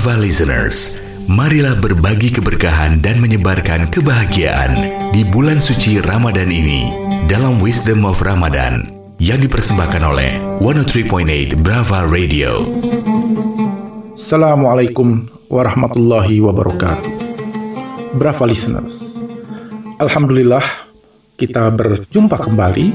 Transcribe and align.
Brava 0.00 0.16
listeners, 0.16 0.96
marilah 1.28 1.76
berbagi 1.76 2.32
keberkahan 2.32 3.04
dan 3.04 3.20
menyebarkan 3.20 3.84
kebahagiaan 3.92 4.72
di 5.12 5.28
bulan 5.28 5.60
suci 5.60 6.00
Ramadan 6.00 6.48
ini 6.48 6.88
dalam 7.28 7.60
Wisdom 7.60 8.08
of 8.08 8.16
Ramadan 8.24 8.88
yang 9.20 9.44
dipersembahkan 9.44 10.00
oleh 10.00 10.40
103.8 10.64 11.52
Brava 11.60 12.08
Radio. 12.08 12.64
Assalamualaikum 14.16 15.28
warahmatullahi 15.52 16.40
wabarakatuh. 16.48 17.12
Brava 18.16 18.44
listeners. 18.48 19.04
Alhamdulillah 20.00 20.64
kita 21.36 21.68
berjumpa 21.76 22.40
kembali 22.40 22.88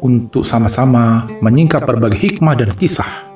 untuk 0.00 0.48
sama-sama 0.48 1.28
menyingkap 1.44 1.84
berbagai 1.84 2.16
hikmah 2.16 2.56
dan 2.56 2.72
kisah 2.80 3.28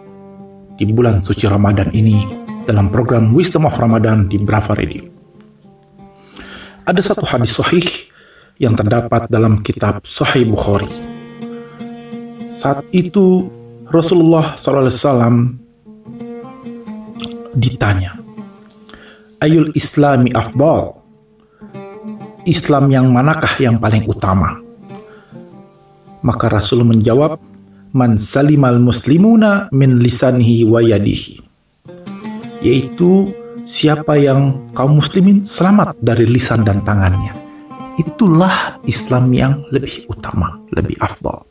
di 0.80 0.88
bulan 0.88 1.20
suci 1.20 1.44
Ramadan 1.44 1.92
ini 1.92 2.47
dalam 2.68 2.92
program 2.92 3.32
Wisdom 3.32 3.64
of 3.64 3.80
Ramadan 3.80 4.28
di 4.28 4.36
Brava 4.36 4.76
Radio. 4.76 5.08
Ada 6.84 7.00
satu 7.00 7.24
hadis 7.24 7.56
sahih 7.56 7.88
yang 8.60 8.76
terdapat 8.76 9.24
dalam 9.32 9.64
kitab 9.64 10.04
Sahih 10.04 10.44
Bukhari. 10.44 10.92
Saat 12.60 12.84
itu 12.92 13.48
Rasulullah 13.88 14.60
SAW 14.60 15.56
ditanya, 17.56 18.20
Ayul 19.40 19.72
Islami 19.72 20.28
afdal? 20.36 21.00
Islam 22.44 22.92
yang 22.92 23.08
manakah 23.08 23.56
yang 23.60 23.80
paling 23.80 24.04
utama? 24.04 24.60
Maka 26.20 26.52
Rasul 26.52 26.84
menjawab, 26.84 27.40
Man 27.96 28.20
salimal 28.20 28.76
muslimuna 28.76 29.72
min 29.72 29.96
lisanihi 30.04 30.68
wa 30.68 30.84
yadihi 30.84 31.47
yaitu 32.62 33.30
siapa 33.68 34.16
yang 34.16 34.56
kaum 34.72 34.98
muslimin 34.98 35.44
selamat 35.44 35.94
dari 36.00 36.24
lisan 36.24 36.64
dan 36.64 36.82
tangannya. 36.82 37.36
Itulah 37.98 38.78
Islam 38.86 39.28
yang 39.34 39.52
lebih 39.74 40.06
utama, 40.06 40.56
lebih 40.70 40.94
afdal. 41.02 41.42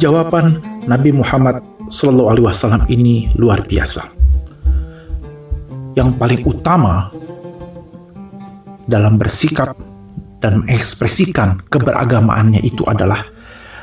Jawaban 0.00 0.58
Nabi 0.88 1.12
Muhammad 1.12 1.60
Shallallahu 1.92 2.30
Alaihi 2.32 2.46
Wasallam 2.48 2.82
ini 2.88 3.28
luar 3.36 3.62
biasa. 3.68 4.08
Yang 5.92 6.10
paling 6.16 6.42
utama 6.48 7.12
dalam 8.88 9.20
bersikap 9.20 9.76
dan 10.40 10.64
mengekspresikan 10.64 11.68
keberagamaannya 11.68 12.64
itu 12.64 12.82
adalah 12.88 13.28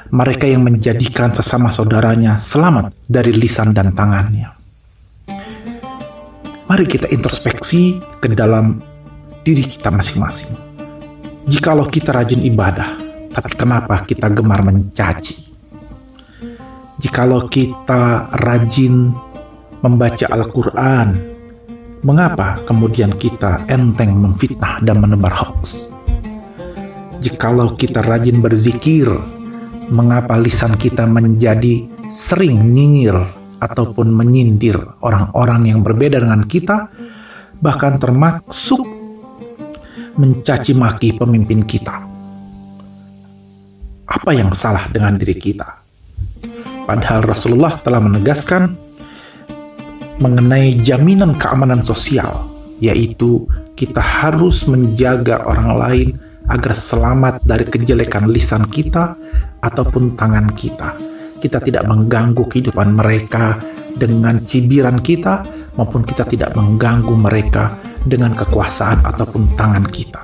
mereka 0.10 0.50
yang 0.50 0.66
menjadikan 0.66 1.30
sesama 1.30 1.70
saudaranya 1.70 2.42
selamat 2.42 2.92
dari 3.06 3.30
lisan 3.30 3.78
dan 3.78 3.94
tangannya 3.94 4.59
mari 6.70 6.86
kita 6.86 7.10
introspeksi 7.10 7.98
ke 8.22 8.30
dalam 8.38 8.78
diri 9.42 9.66
kita 9.66 9.90
masing-masing. 9.90 10.54
Jikalau 11.50 11.90
kita 11.90 12.14
rajin 12.14 12.46
ibadah, 12.46 12.94
tapi 13.34 13.58
kenapa 13.58 14.06
kita 14.06 14.30
gemar 14.30 14.62
mencaci? 14.62 15.50
Jikalau 17.02 17.50
kita 17.50 18.30
rajin 18.38 19.10
membaca 19.82 20.30
Al-Quran, 20.30 21.18
mengapa 22.06 22.62
kemudian 22.70 23.18
kita 23.18 23.66
enteng 23.66 24.14
memfitnah 24.14 24.78
dan 24.86 25.02
menebar 25.02 25.34
hoax? 25.34 25.90
Jikalau 27.26 27.74
kita 27.82 28.06
rajin 28.06 28.46
berzikir, 28.46 29.10
mengapa 29.90 30.38
lisan 30.38 30.78
kita 30.78 31.10
menjadi 31.10 31.90
sering 32.14 32.62
nyinyir 32.70 33.39
ataupun 33.60 34.08
menyindir 34.16 34.80
orang-orang 35.04 35.68
yang 35.68 35.80
berbeda 35.84 36.24
dengan 36.24 36.48
kita, 36.48 36.88
bahkan 37.60 38.00
termasuk 38.00 38.82
mencaci 40.16 40.74
maki 40.76 41.20
pemimpin 41.20 41.64
kita. 41.64 41.96
Apa 44.10 44.32
yang 44.34 44.56
salah 44.56 44.90
dengan 44.90 45.20
diri 45.20 45.38
kita? 45.38 45.68
Padahal 46.88 47.22
Rasulullah 47.22 47.78
telah 47.78 48.02
menegaskan 48.02 48.74
mengenai 50.18 50.82
jaminan 50.82 51.38
keamanan 51.38 51.86
sosial, 51.86 52.50
yaitu 52.82 53.46
kita 53.78 54.02
harus 54.02 54.66
menjaga 54.66 55.46
orang 55.46 55.70
lain 55.78 56.10
agar 56.50 56.74
selamat 56.74 57.46
dari 57.46 57.70
kejelekan 57.70 58.26
lisan 58.28 58.66
kita 58.66 59.14
ataupun 59.62 60.18
tangan 60.18 60.50
kita 60.58 61.09
kita 61.40 61.64
tidak 61.64 61.88
mengganggu 61.88 62.44
kehidupan 62.46 62.94
mereka 62.94 63.58
dengan 63.96 64.44
cibiran 64.44 65.00
kita, 65.00 65.44
maupun 65.80 66.04
kita 66.04 66.28
tidak 66.28 66.52
mengganggu 66.60 67.16
mereka 67.16 67.80
dengan 68.04 68.36
kekuasaan 68.36 69.04
ataupun 69.08 69.56
tangan 69.56 69.88
kita. 69.88 70.22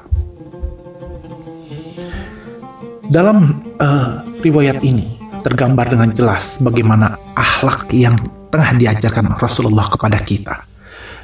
Dalam 3.05 3.63
uh, 3.79 4.25
riwayat 4.43 4.83
ini 4.83 5.15
tergambar 5.45 5.93
dengan 5.93 6.09
jelas 6.11 6.57
bagaimana 6.59 7.15
akhlak 7.37 7.87
yang 7.93 8.17
tengah 8.51 8.75
diajarkan 8.75 9.39
Rasulullah 9.39 9.87
kepada 9.87 10.19
kita. 10.19 10.67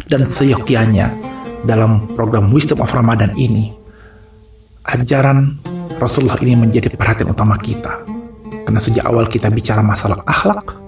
Dan 0.07 0.27
seyokianya 0.27 1.07
dalam 1.67 2.09
program 2.15 2.51
Wisdom 2.51 2.83
of 2.83 2.91
Ramadan 2.91 3.31
ini, 3.35 3.71
ajaran 4.87 5.55
Rasulullah 5.99 6.39
ini 6.41 6.57
menjadi 6.57 6.91
perhatian 6.93 7.31
utama 7.31 7.55
kita 7.59 8.10
karena 8.65 8.79
sejak 8.81 9.05
awal 9.05 9.25
kita 9.27 9.49
bicara 9.49 9.81
masalah 9.83 10.21
akhlak 10.25 10.81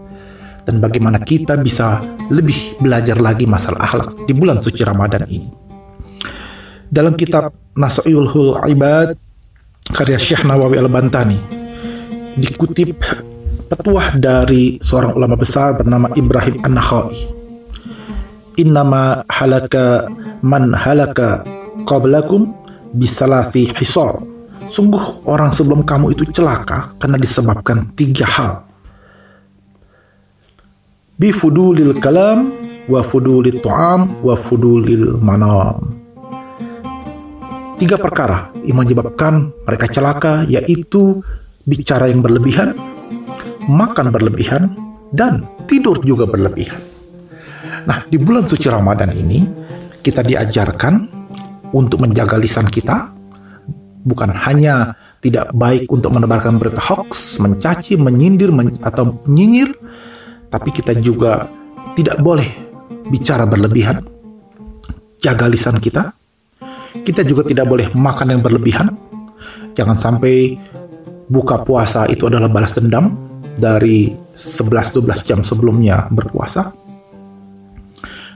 dan 0.64 0.80
bagaimana 0.80 1.20
kita 1.20 1.60
bisa 1.60 2.00
lebih 2.32 2.80
belajar 2.80 3.20
lagi 3.20 3.44
masalah 3.44 3.84
akhlak 3.84 4.10
di 4.28 4.34
bulan 4.36 4.64
suci 4.64 4.82
Ramadan 4.84 5.28
ini. 5.28 5.50
Dalam 6.88 7.18
kitab 7.18 7.52
Nasaiul 7.76 8.30
Ibad 8.70 9.18
karya 9.92 10.18
Syekh 10.22 10.46
Nawawi 10.48 10.80
Al-Bantani 10.80 11.40
dikutip 12.38 12.96
petuah 13.68 14.14
dari 14.16 14.78
seorang 14.80 15.18
ulama 15.18 15.36
besar 15.36 15.74
bernama 15.78 16.14
Ibrahim 16.14 16.62
An-Nakhai. 16.62 17.18
Innama 18.62 19.26
halaka 19.34 20.06
man 20.46 20.78
halaka 20.78 21.42
qablakum 21.90 22.54
bisalafi 22.94 23.74
hisal 23.74 24.33
Sungguh 24.74 25.30
orang 25.30 25.54
sebelum 25.54 25.86
kamu 25.86 26.18
itu 26.18 26.26
celaka 26.34 26.98
karena 26.98 27.22
disebabkan 27.22 27.94
tiga 27.94 28.26
hal. 28.26 28.66
Bifudulil 31.22 32.02
kalam, 32.02 32.50
wa 32.90 33.06
fudulil 33.06 33.62
tu'am, 33.62 34.26
wa 34.26 34.34
fudulil 34.34 35.22
manam. 35.22 35.94
Tiga 37.78 38.02
perkara 38.02 38.50
yang 38.66 38.82
menyebabkan 38.82 39.54
mereka 39.62 39.86
celaka 39.94 40.42
yaitu 40.50 41.22
bicara 41.70 42.10
yang 42.10 42.26
berlebihan, 42.26 42.74
makan 43.70 44.10
berlebihan, 44.10 44.74
dan 45.14 45.46
tidur 45.70 46.02
juga 46.02 46.26
berlebihan. 46.26 46.82
Nah, 47.86 48.10
di 48.10 48.18
bulan 48.18 48.50
suci 48.50 48.74
Ramadan 48.74 49.14
ini 49.14 49.46
kita 50.02 50.26
diajarkan 50.26 51.14
untuk 51.78 52.02
menjaga 52.02 52.42
lisan 52.42 52.66
kita, 52.66 53.14
bukan 54.04 54.32
hanya 54.32 54.96
tidak 55.24 55.56
baik 55.56 55.88
untuk 55.88 56.12
menebarkan 56.12 56.60
berita 56.60 56.84
hoax, 56.84 57.40
mencaci, 57.40 57.96
menyindir, 57.96 58.52
men 58.52 58.76
atau 58.84 59.24
nyinyir, 59.24 59.72
tapi 60.52 60.70
kita 60.76 61.00
juga 61.00 61.48
tidak 61.96 62.20
boleh 62.20 62.48
bicara 63.08 63.48
berlebihan. 63.48 64.04
Jaga 65.24 65.48
lisan 65.48 65.80
kita. 65.80 66.12
Kita 66.94 67.26
juga 67.26 67.48
tidak 67.48 67.66
boleh 67.66 67.88
makan 67.96 68.38
yang 68.38 68.42
berlebihan. 68.44 68.94
Jangan 69.74 69.98
sampai 69.98 70.60
buka 71.26 71.64
puasa 71.66 72.06
itu 72.06 72.30
adalah 72.30 72.52
balas 72.52 72.76
dendam 72.78 73.16
dari 73.58 74.14
11-12 74.38 75.02
jam 75.26 75.40
sebelumnya 75.42 76.06
berpuasa. 76.12 76.70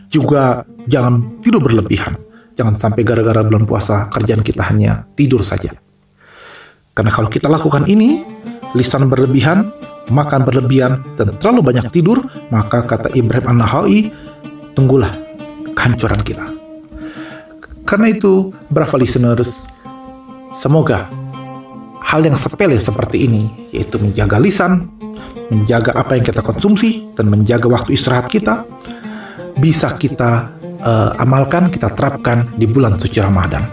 Juga 0.08 0.64
jangan 0.88 1.44
tidur 1.44 1.62
berlebihan 1.62 2.16
Jangan 2.58 2.74
sampai 2.74 3.06
gara-gara 3.06 3.46
bulan 3.46 3.70
puasa 3.70 4.10
kerjaan 4.10 4.42
kita 4.42 4.66
hanya 4.66 5.06
tidur 5.14 5.46
saja. 5.46 5.78
Karena 6.98 7.14
kalau 7.14 7.30
kita 7.30 7.46
lakukan 7.46 7.86
ini, 7.86 8.26
lisan 8.74 9.06
berlebihan, 9.06 9.70
makan 10.10 10.42
berlebihan, 10.42 11.06
dan 11.14 11.38
terlalu 11.38 11.70
banyak 11.70 11.94
tidur, 11.94 12.26
maka 12.50 12.82
kata 12.82 13.14
Ibrahim 13.14 13.54
An-Nahai, 13.54 14.10
tunggulah 14.74 15.14
kehancuran 15.78 16.26
kita. 16.26 16.46
Karena 17.86 18.10
itu, 18.10 18.50
berapa 18.74 18.98
listeners, 18.98 19.70
semoga 20.58 21.06
hal 22.02 22.26
yang 22.26 22.34
sepele 22.34 22.82
seperti 22.82 23.30
ini, 23.30 23.70
yaitu 23.70 24.02
menjaga 24.02 24.42
lisan, 24.42 24.90
menjaga 25.54 25.94
apa 25.94 26.18
yang 26.18 26.26
kita 26.26 26.42
konsumsi, 26.42 27.06
dan 27.14 27.30
menjaga 27.30 27.70
waktu 27.70 27.94
istirahat 27.94 28.26
kita, 28.34 28.66
bisa 29.62 29.94
kita 29.94 30.57
uh, 30.82 31.18
amalkan, 31.22 31.70
kita 31.74 31.94
terapkan 31.94 32.50
di 32.58 32.66
bulan 32.70 32.98
suci 32.98 33.18
Ramadan. 33.22 33.64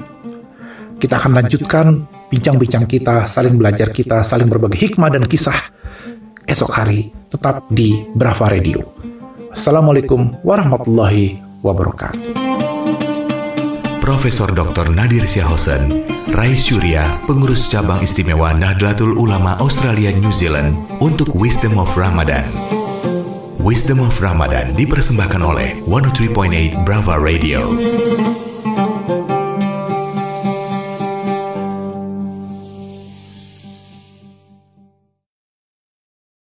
Kita 1.01 1.21
akan 1.21 1.33
lanjutkan 1.37 1.87
bincang-bincang 2.33 2.89
kita, 2.89 3.29
saling 3.29 3.61
belajar 3.61 3.93
kita, 3.93 4.25
saling 4.25 4.49
berbagi 4.49 4.89
hikmah 4.89 5.13
dan 5.13 5.25
kisah 5.29 5.57
esok 6.49 6.71
hari 6.73 7.13
tetap 7.29 7.67
di 7.73 8.05
Brava 8.15 8.49
Radio. 8.53 8.85
Assalamualaikum 9.55 10.43
warahmatullahi 10.43 11.39
wabarakatuh. 11.63 12.43
Profesor 14.05 14.53
Dr. 14.53 14.93
Nadir 14.93 15.25
Syahosen, 15.25 16.05
Rais 16.37 16.61
Surya, 16.61 17.09
pengurus 17.25 17.73
cabang 17.73 18.05
istimewa 18.05 18.53
Nahdlatul 18.53 19.17
Ulama 19.17 19.57
Australia 19.57 20.13
New 20.13 20.29
Zealand 20.29 20.77
untuk 21.01 21.33
Wisdom 21.33 21.81
of 21.81 21.89
Ramadan. 21.97 22.45
Wisdom 23.65 24.05
of 24.05 24.21
Ramadan 24.21 24.77
dipersembahkan 24.77 25.41
oleh 25.41 25.81
103.8 25.89 26.85
Brava 26.85 27.17
Radio. 27.17 27.65